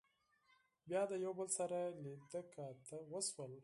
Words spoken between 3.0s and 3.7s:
وشول